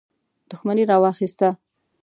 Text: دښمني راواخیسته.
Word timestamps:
دښمني 0.49 0.83
راواخیسته. 0.91 1.49